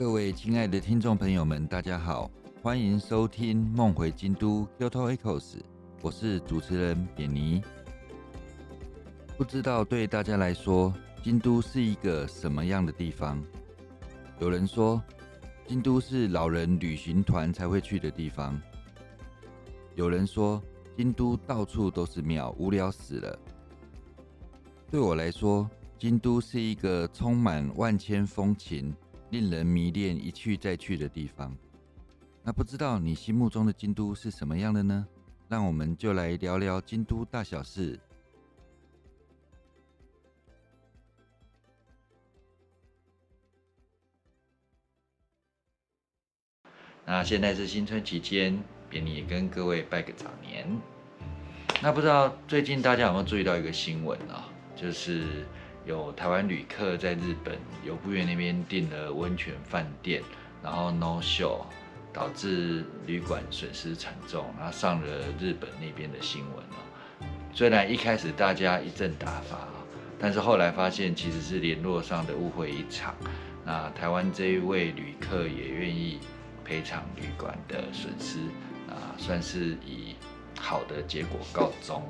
[0.00, 2.30] 各位亲爱的听众朋友们，大家好，
[2.62, 5.40] 欢迎收听《梦回京都 Kyoto Echoes》，
[6.00, 7.62] 我是主持人扁尼。
[9.36, 10.90] 不知道对大家来说，
[11.22, 13.44] 京都是一个什么样的地方？
[14.38, 15.02] 有人说，
[15.68, 18.58] 京都是老人旅行团才会去的地方；
[19.96, 20.62] 有人说，
[20.96, 23.38] 京都到处都是庙，无聊死了。
[24.90, 28.94] 对我来说，京都是一个充满万千风情。
[29.30, 31.56] 令人迷恋、一去再去的地方。
[32.42, 35.06] 那不知道你心目中的京都是什么样的呢？
[35.48, 37.98] 让我们就来聊聊京都大小事。
[47.04, 48.56] 那现在是新春期间，
[48.88, 50.66] 便也跟各位拜个早年。
[51.82, 54.48] 那不知道最近大家有没有注意到一个新闻啊？
[54.74, 55.46] 就是。
[55.86, 60.22] 有台湾旅客在日本游步院那边订了温泉饭店，
[60.62, 61.62] 然后 no show，
[62.12, 65.06] 导致旅馆损失惨重，然后上了
[65.38, 67.26] 日本那边的新闻了。
[67.52, 69.66] 虽然一开始大家一阵打发，
[70.18, 73.14] 但是后来发现其实是联络上的误会一场。
[73.64, 76.20] 那台湾这一位旅客也愿意
[76.64, 78.38] 赔偿旅馆的损失，
[78.88, 80.14] 啊，算是以
[80.58, 82.02] 好的结果告终。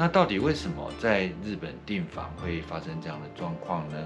[0.00, 3.96] 那到底为什么在日本订房会发生这样的状况呢？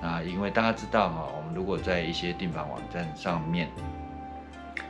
[0.00, 3.68] 那因为大家知道哈，我们如果在一些订房网站上面，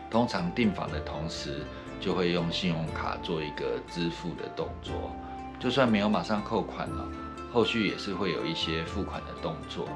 [0.09, 1.65] 通常订房的同时
[2.01, 5.11] 就会用信用卡做一个支付的动作，
[5.59, 7.09] 就算没有马上扣款了，
[7.53, 9.89] 后续也是会有一些付款的动作。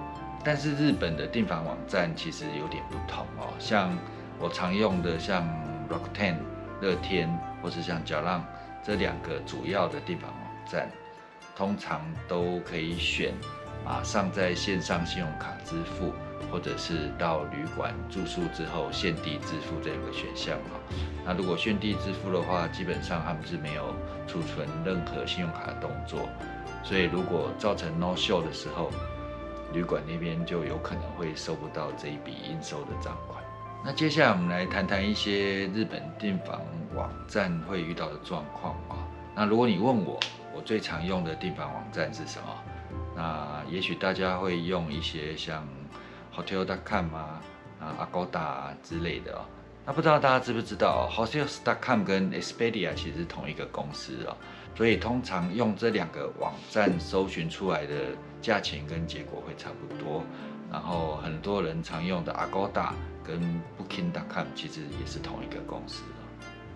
[0.42, 3.96] 但是日本的订房网站其实有点不同哦，像
[4.40, 5.48] 我常用的像
[5.88, 6.38] Rakuten、
[6.80, 7.30] 乐天，
[7.62, 8.44] 或是像角浪
[8.82, 10.50] 这两个主要的地方网。
[10.70, 10.88] 站
[11.56, 13.34] 通常都可以选
[13.84, 16.12] 马上在线上信用卡支付，
[16.48, 20.78] 或者是到旅馆住宿之后现地支付这个选项哈。
[21.24, 23.92] 那如果现地支付的话，基本上他们是没有
[24.28, 26.28] 储存任何信用卡的动作，
[26.84, 28.92] 所以如果造成 no show 的时候，
[29.72, 33.39] 旅馆那边就有可能会收不到这一笔应收的账款。
[33.82, 36.60] 那接下来我们来谈谈一些日本订房
[36.94, 39.08] 网站会遇到的状况啊。
[39.34, 40.20] 那如果你问我，
[40.54, 42.48] 我最常用的订房网站是什么？
[43.16, 45.66] 那也许大家会用一些像
[46.36, 47.40] Hotel.com 啊、
[47.80, 49.40] 啊 Agoda 之类的哦。
[49.86, 54.36] 那不知道大家知不知道，Hotels.com 跟 Expedia 其实是同一个公司哦。
[54.76, 57.94] 所以通常用这两个网站搜寻出来的
[58.42, 60.22] 价钱跟结果会差不多。
[60.70, 62.92] 然后很多人常用的 Agoda
[63.24, 63.40] 跟
[63.76, 66.02] Booking.com 其实也是同一个公司。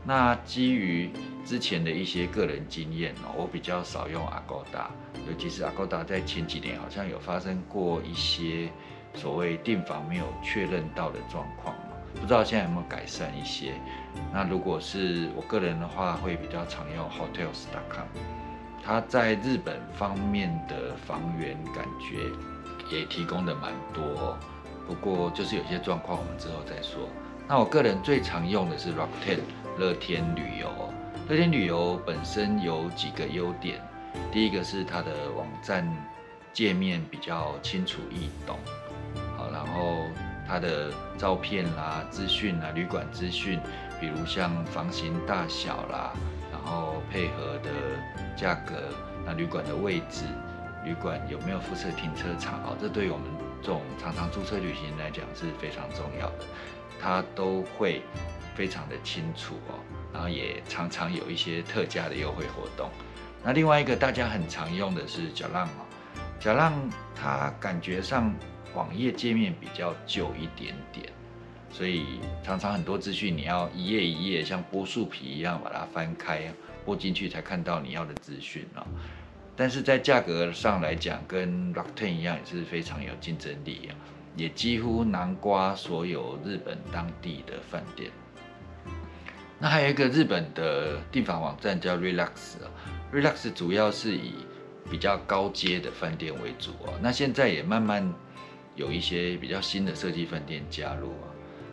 [0.06, 1.10] 那基于
[1.46, 4.88] 之前的一些个人经验哦，我比较少用 Agoda，
[5.26, 8.70] 尤其是 Agoda 在前几年好像有发生过一些
[9.14, 11.74] 所谓订房没有确认到的状况
[12.14, 13.72] 不知道现在有没有改善一些。
[14.32, 18.06] 那如果是我个人的话，会比较常用 Hotels.com，
[18.84, 22.30] 它在日本方面的房源感觉
[22.90, 24.36] 也提供的蛮多，
[24.86, 27.08] 不过就是有些状况我们之后再说。
[27.48, 29.40] 那我个人最常用的是 Rakuten。
[29.76, 30.70] 乐天旅游，
[31.28, 33.82] 乐天旅游本身有几个优点。
[34.30, 35.84] 第一个是它的网站
[36.52, 38.56] 界面比较清楚易懂，
[39.36, 40.04] 好，然后
[40.46, 43.58] 它的照片啦、资讯啦、旅馆资讯，
[44.00, 46.12] 比如像房型大小啦，
[46.52, 47.70] 然后配合的
[48.36, 48.74] 价格，
[49.26, 50.22] 那旅馆的位置，
[50.84, 53.26] 旅馆有没有附设停车场，哦，这对于我们
[53.62, 56.44] 这种常常租车旅行来讲是非常重要的，
[57.00, 58.02] 它都会。
[58.56, 59.74] 非常的清楚哦，
[60.12, 62.88] 然后也常常有一些特价的优惠活动。
[63.42, 65.82] 那另外一个大家很常用的是角浪哦，
[66.38, 66.72] 角浪
[67.16, 68.32] 它感觉上
[68.72, 71.12] 网页界面比较旧一点点，
[71.68, 76.42] 所以常常很多资讯你要一页一页像剥树皮一样把它翻开
[76.86, 78.86] 剥进去才看到你要的资讯哦。
[79.56, 83.94] 但是在价格上来讲，跟 r o c k t e n 一样也是非常有竞争力啊，
[84.36, 88.10] 也几乎囊括所有日本当地的饭店。
[89.60, 92.68] 那还有一个日本的订房网站叫 Relax 啊
[93.12, 94.32] ，Relax 主要是以
[94.90, 96.92] 比较高阶的饭店为主啊。
[97.00, 98.12] 那现在也慢慢
[98.74, 101.30] 有一些比较新的设计饭店加入啊。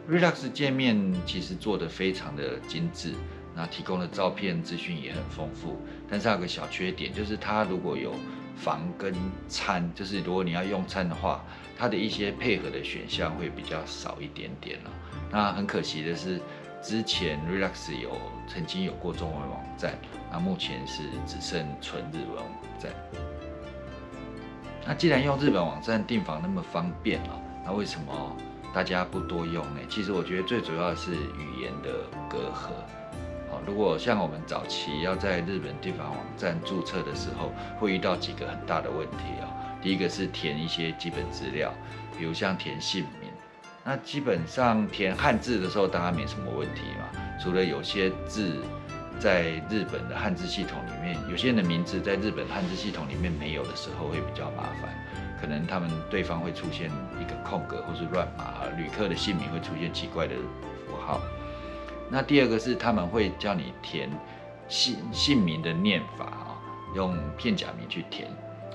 [0.10, 3.14] Relax 界面其实做的非常的精致，
[3.56, 5.80] 那提供的照片资讯也很丰富。
[6.10, 8.14] 但是它有个小缺点，就是它如果有
[8.56, 9.14] 房跟
[9.48, 11.44] 餐，就是如果你要用餐的话，
[11.78, 14.92] 它的一些配合的选项会比较少一点点了。
[15.32, 16.40] 那很可惜的是。
[16.84, 18.10] 之前 Relax 有
[18.48, 19.94] 曾经有过中文网站，
[20.32, 22.46] 那目前是只剩纯日文网
[22.80, 22.92] 站。
[24.88, 28.36] 那既然用日本网站订房那么方便了，那为什么
[28.74, 29.80] 大家不多用呢？
[29.88, 31.92] 其实我觉得最主要的是语言的
[32.28, 32.72] 隔阂。
[33.66, 39.48] 如果像我们早期要在日本地方网站注册的时候，会遇到几个很大的问题啊。
[39.82, 41.74] 第一个是填一些基本资料，
[42.18, 43.30] 比如像填姓名。
[43.84, 47.20] 那基本上填汉字的时候，当然没什么问题嘛。
[47.42, 48.64] 除了有些字
[49.20, 54.90] 在日本的汉字系统里面，有些人的名字在日本汉字系统里面没有的时候，会比较麻烦。
[55.42, 60.36] 可能他们对方会出现一个空格或是乱码，旅客的姓名会出现奇怪的
[60.86, 61.20] 符号。
[62.12, 64.10] 那第二个是他们会叫你填
[64.68, 66.60] 姓姓名的念法啊，
[66.94, 68.30] 用片假名去填。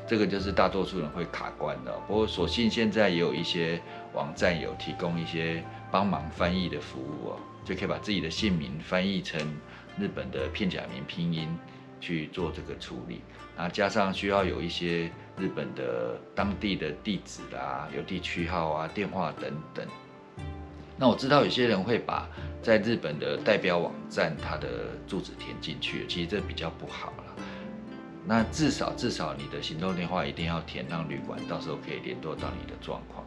[0.09, 3.83] 这个就是大多数人会卡关的，不过所幸现在也有一些
[4.15, 9.41] 网站有提供一些帮忙翻译的服务哦，就可以把自己的姓名翻译成
[9.99, 11.49] 日本的片假名拼音
[12.01, 13.21] 去做这个处理，
[13.57, 19.85] 啊，加上需要有一些日本的当地的地址啦、邮递区号啊、电话等等。
[20.99, 22.29] 那我知道有些人会把
[22.63, 24.69] 在日本的代表网站它的
[25.07, 27.25] 住址填进去，其实这比较不好了。
[28.25, 33.25] 那至少至少你的行动电话一定要填，让旅馆到时候可以联络到你的状况。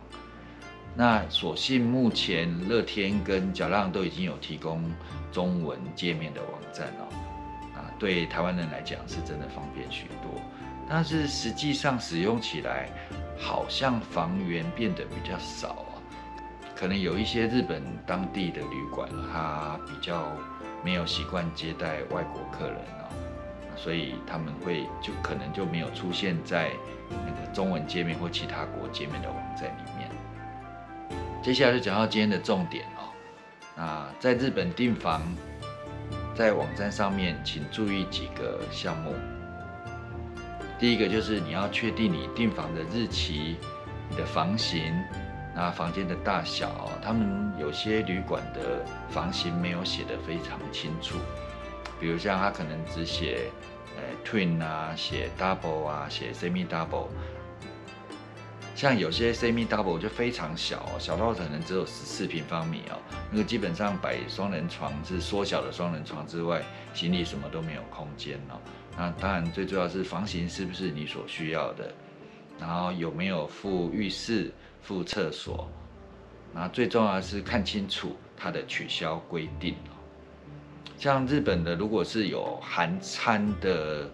[0.95, 4.83] 那所幸目前乐天跟角浪都已经有提供
[5.31, 7.07] 中文界面的网站哦，
[7.75, 10.41] 啊，对台湾人来讲是真的方便许多。
[10.89, 12.89] 但是实际上使用起来，
[13.37, 15.85] 好像房源变得比较少，
[16.79, 20.31] 可能有一些日本当地的旅馆，它比较
[20.81, 23.11] 没有习惯接待外国客人哦。
[23.75, 26.71] 所以他们会就可能就没有出现在
[27.09, 30.09] 那个中文界面或其他国界面的网站里面。
[31.43, 33.11] 接下来就讲到今天的重点哦，
[33.75, 35.21] 那，在日本订房，
[36.33, 39.13] 在网站上面请注意几个项目。
[40.79, 43.57] 第一个就是你要确定你订房的日期、
[44.09, 44.93] 你的房型、
[45.59, 51.17] 那房间的大小，他们有些旅馆的房型没有写得非常清楚。
[51.99, 53.51] 比如像他可能只写，
[53.97, 57.07] 呃，twin 啊，写 double 啊，写 semi double。
[58.73, 62.95] 像有些 semi double 就非常小，小到可能只有十四平方米哦。
[63.29, 66.63] 那个基本上摆双人床是缩小的双人床之外，
[66.93, 68.55] 行李什么都没有空间哦。
[68.97, 71.93] 那当然最重要是房型是不是你所需要的，
[72.59, 74.51] 然后有没有附浴室、
[74.81, 75.69] 附厕所，
[76.53, 79.75] 然后最重要的是看清楚它的取消规定。
[80.97, 84.09] 像日本的，如果是有含餐的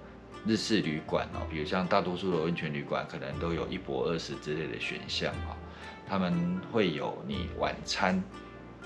[0.46, 5.58] 日式旅馆哦，比如像大多数的温泉旅馆，可能都有一博二十之类的选项哦，
[6.08, 8.24] 他们会有你晚餐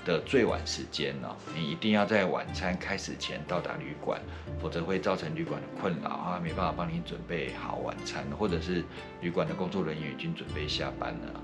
[0.04, 4.20] 的最晚时间哦，你一定要在晚餐开始前到达旅馆，
[4.60, 8.84] 否则会造成旅馆的困扰啊，没办法帮你准备好晚餐，或者是
[9.20, 11.40] 旅馆的工作人员已经准备下班了。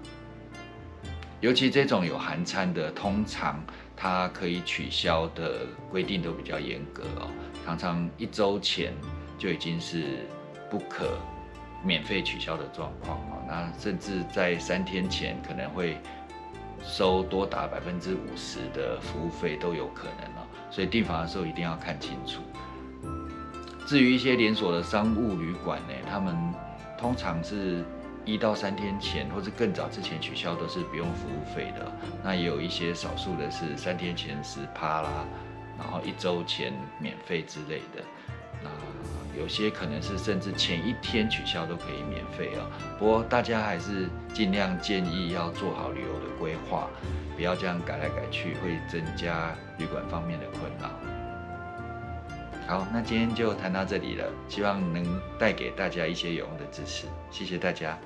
[1.41, 3.63] 尤其这种有含餐的，通常
[3.95, 7.31] 它可以取消的规定都比较严格哦，
[7.65, 8.95] 常常一周前
[9.39, 10.27] 就已经是
[10.71, 11.19] 不可
[11.85, 15.99] 免费取消的状况哦，那甚至在三天前可能会
[16.83, 22.41] 收多达百分之五十的服务费都有可能哦，所以订房的时候一定要看清楚。
[23.87, 26.37] 至于一些连锁的商务旅馆呢，他们
[26.99, 27.85] 通常是。
[28.29, 31.93] 一到三天前或者更早之前取消都是不用服务费的，
[32.25, 35.25] 那也有一些少数的是三天前十趴啦，
[35.79, 38.03] 然后一周前免费之类的，
[38.67, 38.85] 啊
[39.39, 42.65] 有些可能是甚至前一天取消都可以免费啊。
[42.99, 46.89] 不过大家还是尽量建议要做好旅游的规划，
[47.37, 50.91] 不要这样改来改去，会增加旅馆方面的困扰。
[52.67, 55.05] 好，那今天就谈到这里了，希望能
[55.39, 57.97] 带给大家一些有用的知识，谢谢大家。